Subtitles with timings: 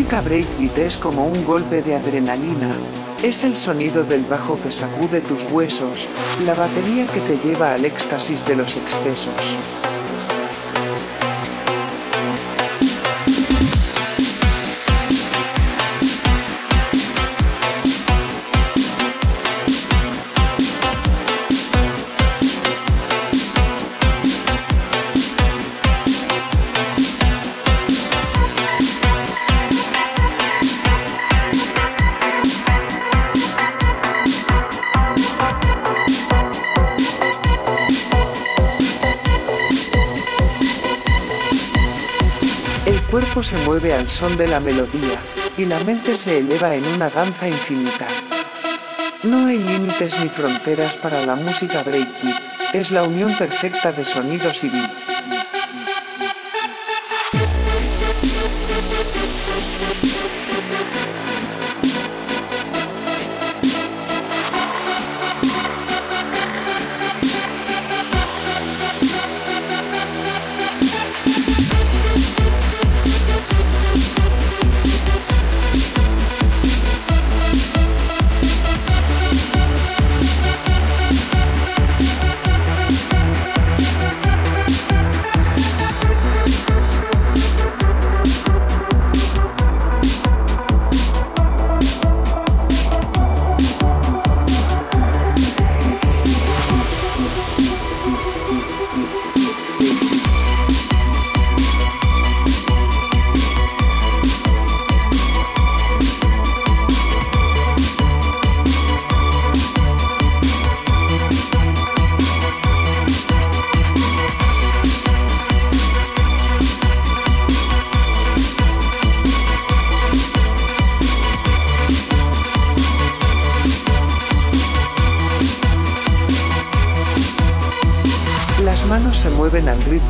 [0.00, 2.74] Música breakbeat es como un golpe de adrenalina.
[3.22, 6.06] Es el sonido del bajo que sacude tus huesos,
[6.46, 9.58] la batería que te lleva al éxtasis de los excesos.
[43.42, 45.18] Se mueve al son de la melodía,
[45.56, 48.06] y la mente se eleva en una danza infinita.
[49.22, 54.62] No hay límites ni fronteras para la música breakbeat, es la unión perfecta de sonidos
[54.64, 55.09] y beats.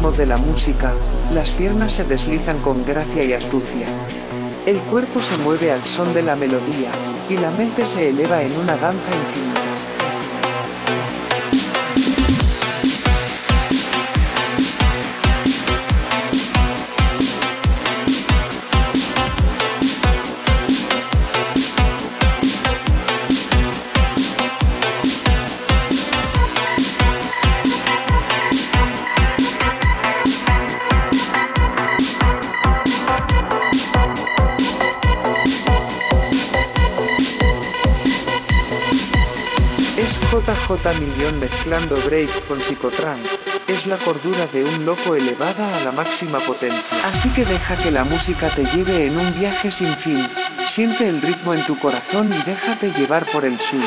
[0.08, 0.94] De la música,
[1.34, 3.86] las piernas se deslizan con gracia y astucia.
[4.64, 6.90] El cuerpo se mueve al son de la melodía,
[7.28, 9.59] y la mente se eleva en una danza infinita.
[40.88, 43.28] Millón mezclando break con psicotrance.
[43.68, 46.96] Es la cordura de un loco elevada a la máxima potencia.
[47.06, 50.26] Así que deja que la música te lleve en un viaje sin fin.
[50.68, 53.80] Siente el ritmo en tu corazón y déjate llevar por el swing.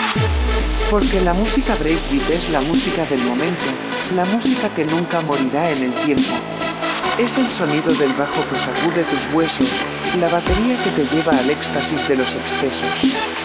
[0.91, 3.65] Porque la música breakbeat es la música del momento,
[4.15, 6.33] la música que nunca morirá en el tiempo.
[7.17, 9.67] Es el sonido del bajo que sacude tus huesos,
[10.19, 13.43] la batería que te lleva al éxtasis de los excesos.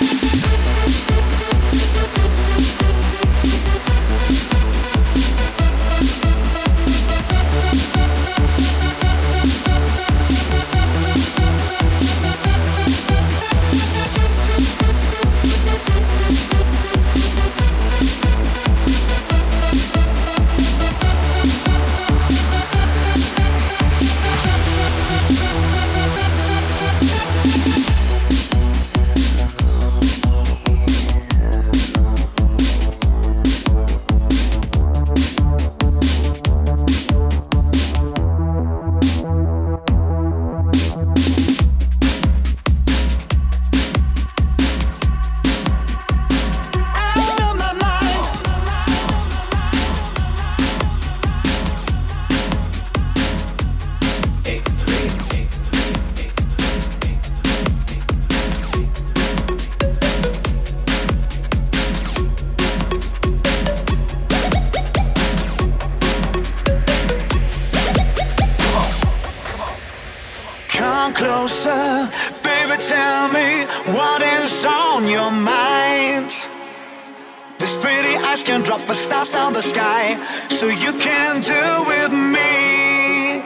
[78.87, 80.22] up stars down the sky.
[80.49, 83.43] So you can do with me.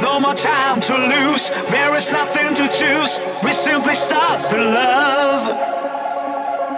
[0.00, 3.18] No more time to lose, there is nothing to choose.
[3.44, 5.44] We simply start the love.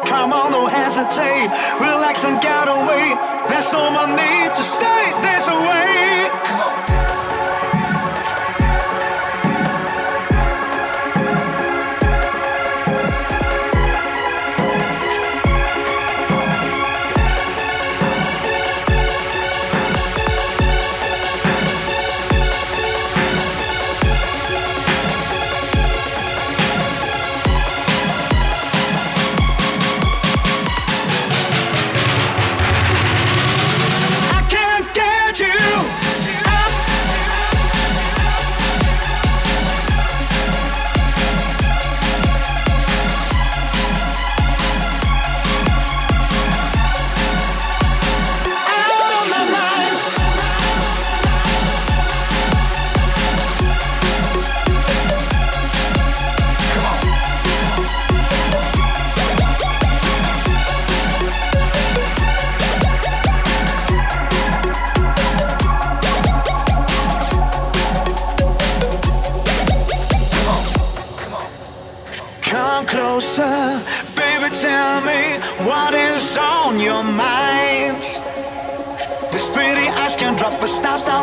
[0.07, 3.15] Come on, no hesitate, relax and get away.
[3.49, 6.78] There's no more need to stay this away.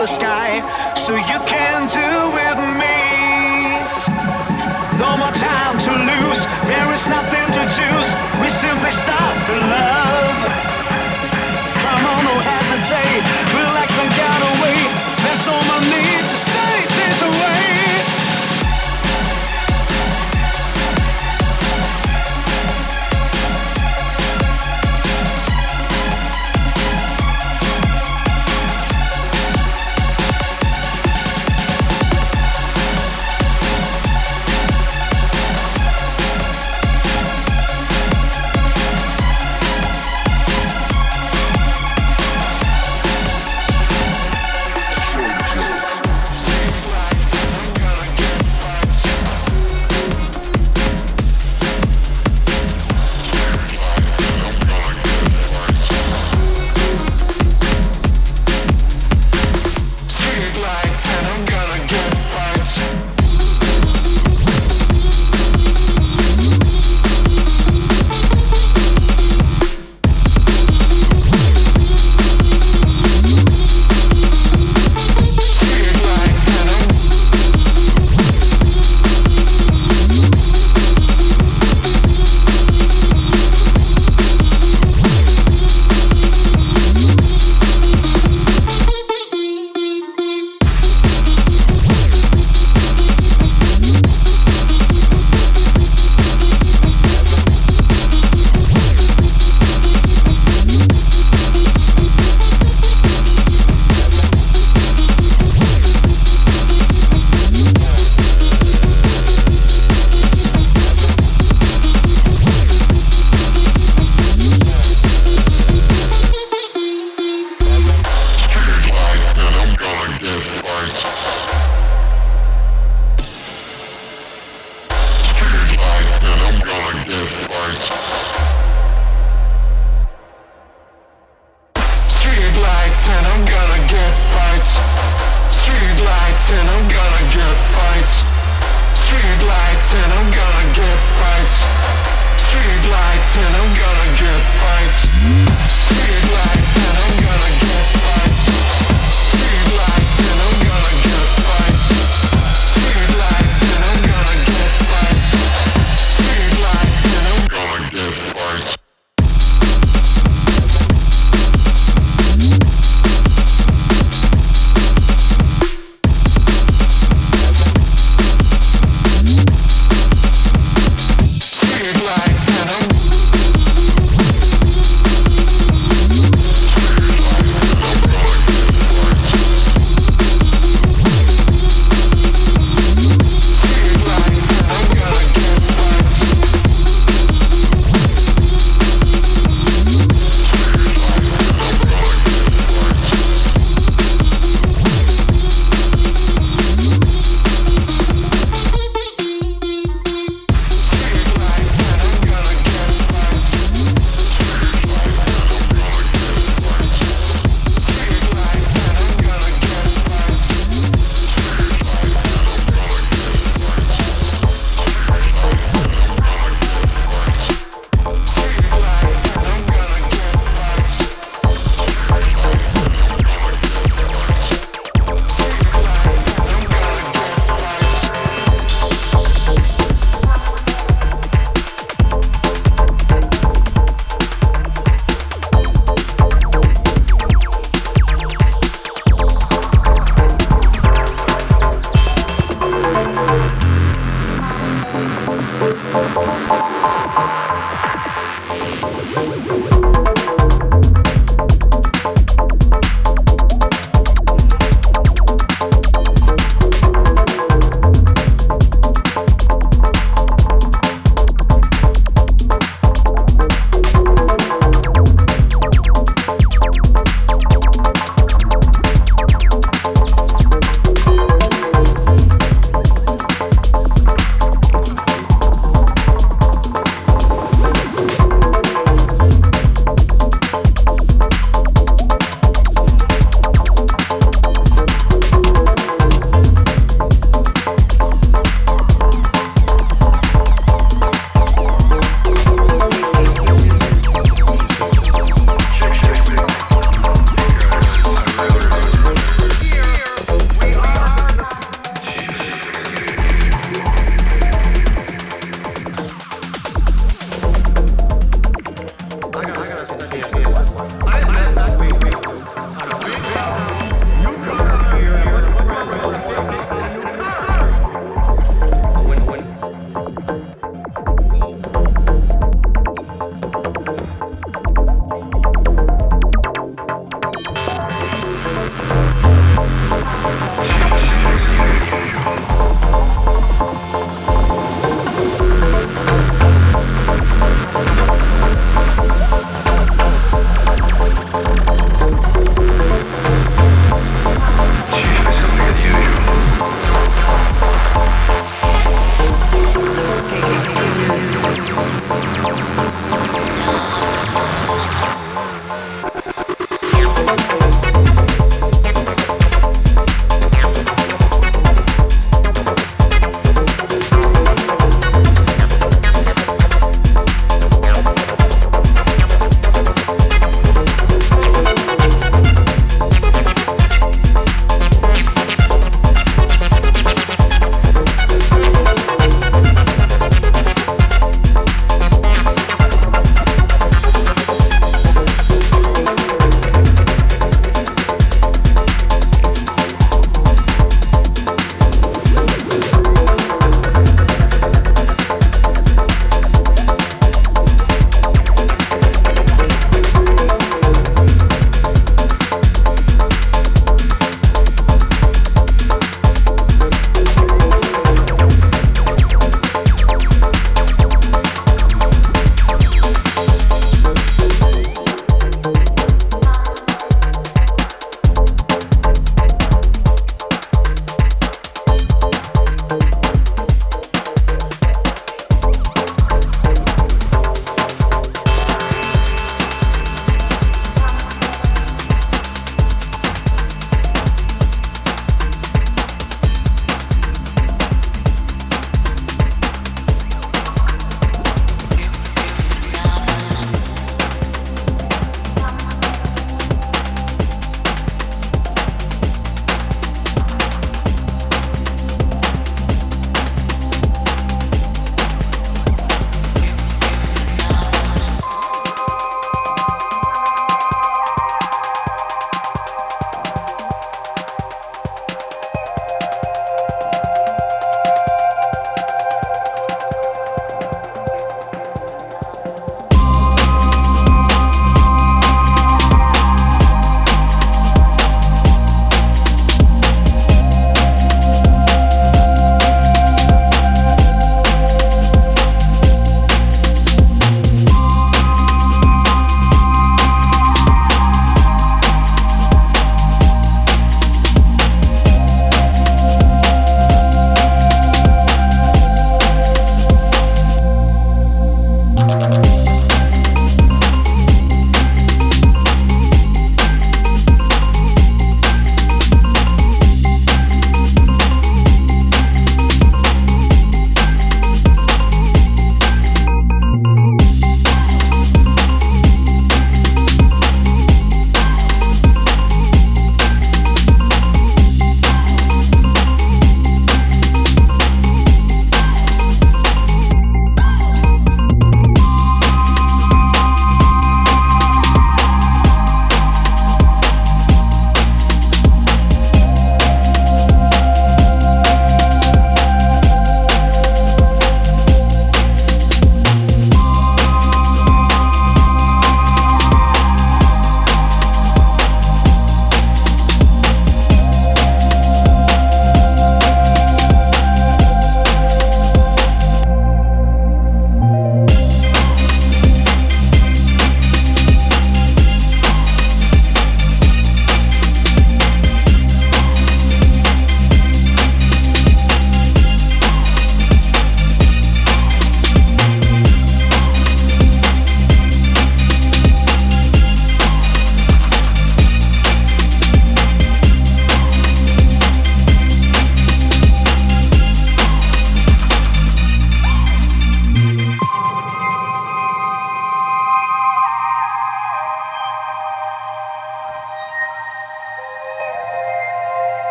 [0.00, 0.60] The sky,
[0.94, 2.59] so you can do with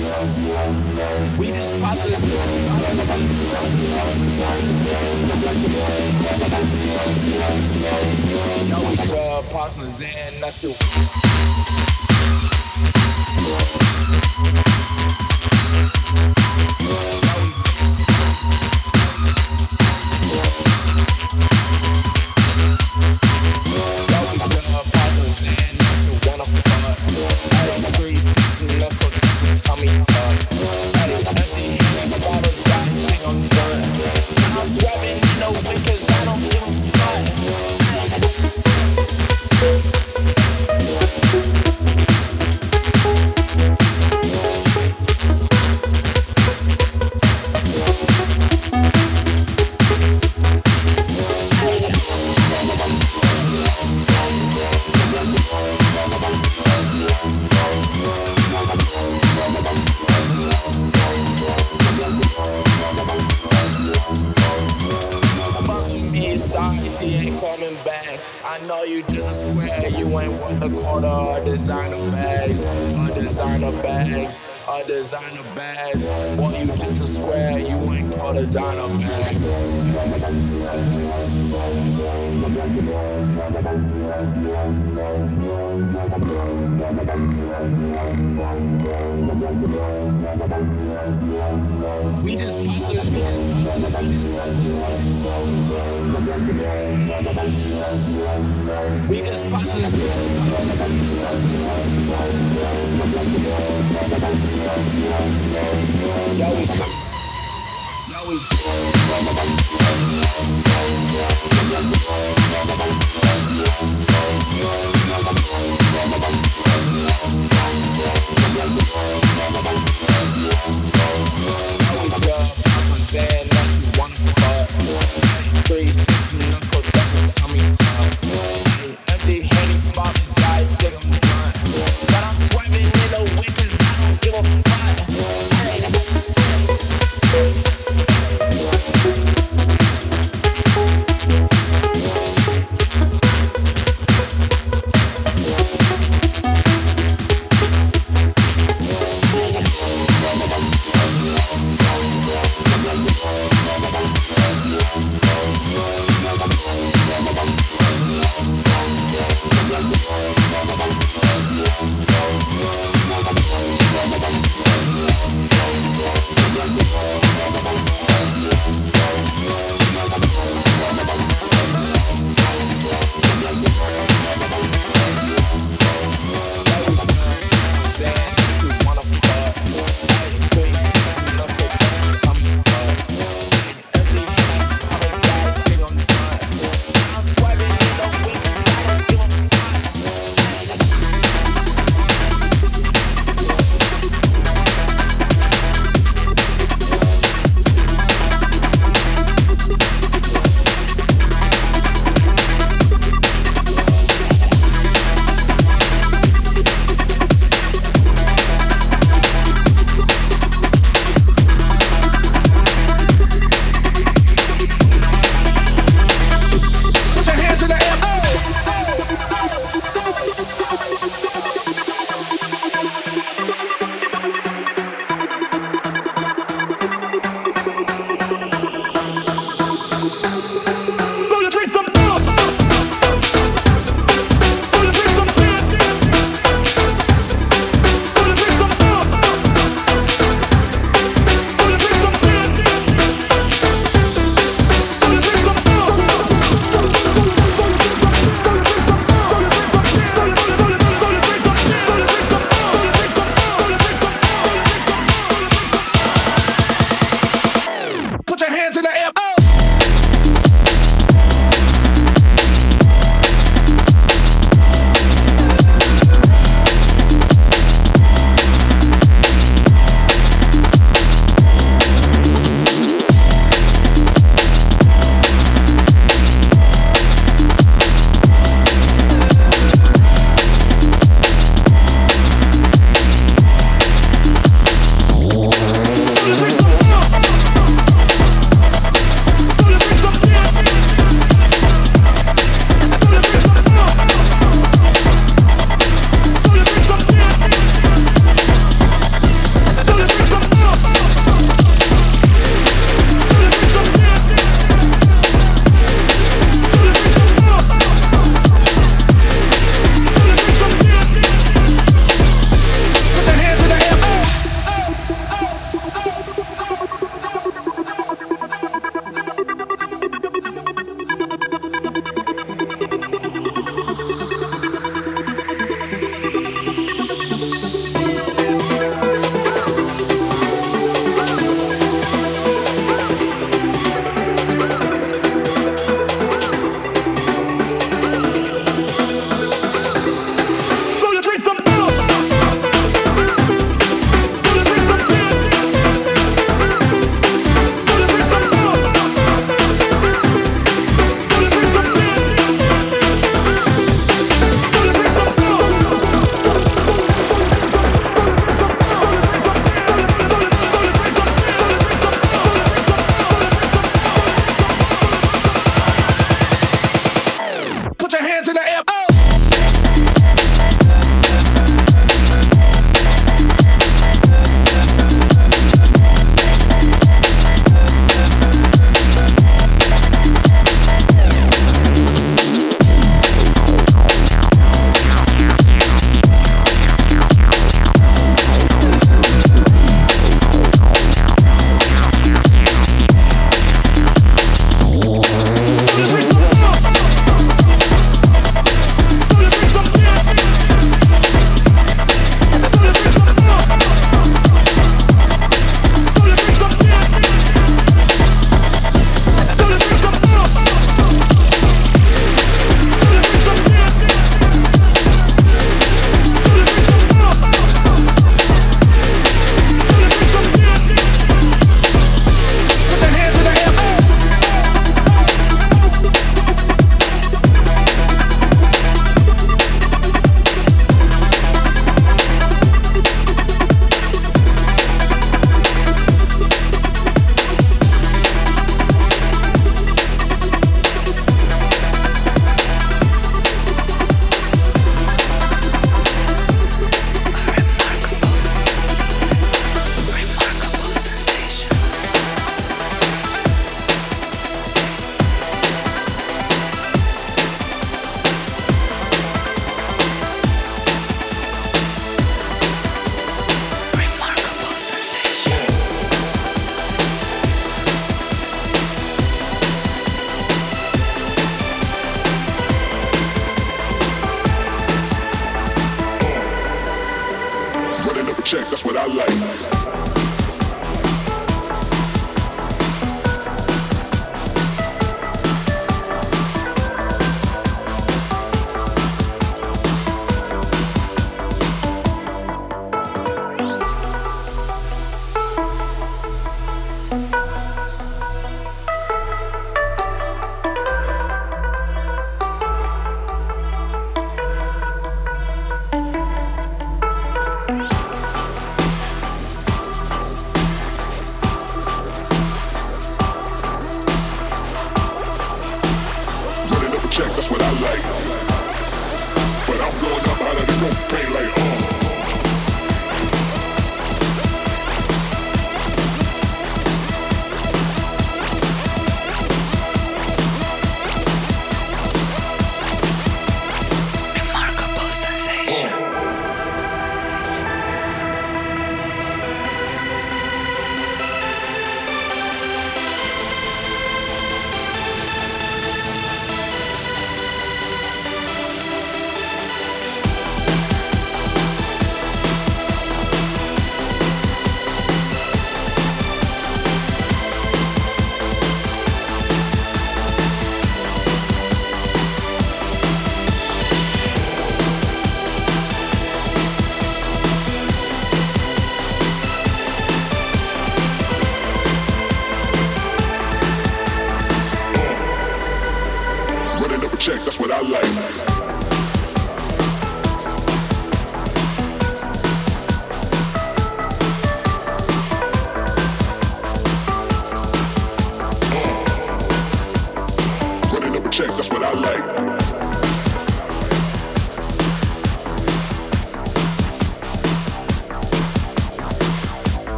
[0.00, 0.06] We
[1.48, 2.24] just process.
[8.70, 10.00] No, we uh, partners
[10.40, 10.76] that's it.